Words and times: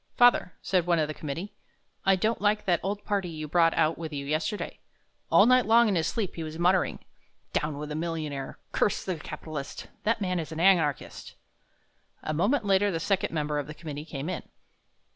"Father," 0.17 0.53
said 0.63 0.87
one 0.87 0.97
of 0.97 1.07
the 1.07 1.13
committee, 1.13 1.53
"I 2.07 2.15
don't 2.15 2.41
like 2.41 2.65
that 2.65 2.79
old 2.81 3.05
party 3.05 3.29
you 3.29 3.47
brought 3.47 3.75
out 3.75 3.99
with 3.99 4.11
you 4.11 4.25
yesterday. 4.25 4.79
All 5.29 5.45
night 5.45 5.67
long 5.67 5.87
in 5.87 5.93
his 5.93 6.07
sleep 6.07 6.33
he 6.33 6.41
was 6.43 6.57
muttering: 6.57 7.05
'Down 7.53 7.77
with 7.77 7.89
the 7.89 7.95
millionaire; 7.95 8.57
curse 8.71 9.03
the 9.05 9.17
capitalist' 9.17 9.89
that 10.01 10.19
man 10.19 10.39
is 10.39 10.51
an 10.51 10.59
anarchist." 10.59 11.35
A 12.23 12.33
moment 12.33 12.65
later 12.65 12.89
the 12.89 12.99
second 12.99 13.31
member 13.31 13.59
of 13.59 13.67
the 13.67 13.75
committee 13.75 14.03
came 14.05 14.27
in. 14.27 14.41